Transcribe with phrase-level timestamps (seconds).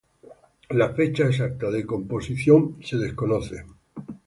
[0.71, 3.67] La fecha exacta de composición es desconocida.